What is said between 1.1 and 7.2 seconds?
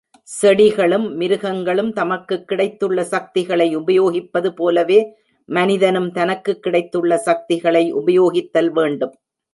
மிருகங்களும் தமக்குக் கிடைத்துள்ள சக்திகளை உபயோகிப்பது போலவே மனிதனும் தனக்குக் கிடைத்துள்ள